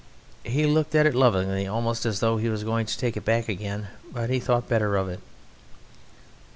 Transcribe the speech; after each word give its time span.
He 0.43 0.65
looked 0.65 0.95
at 0.95 1.05
it 1.05 1.13
lovingly, 1.13 1.67
almost 1.67 2.07
as 2.07 2.21
though 2.21 2.37
he 2.37 2.49
was 2.49 2.63
going 2.63 2.87
to 2.87 2.97
take 2.97 3.15
it 3.15 3.23
back 3.23 3.47
again: 3.47 3.89
but 4.11 4.31
he 4.31 4.39
thought 4.39 4.67
better 4.67 4.95
of 4.97 5.07
it. 5.09 5.19